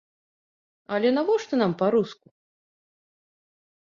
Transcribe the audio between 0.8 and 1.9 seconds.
Але навошта нам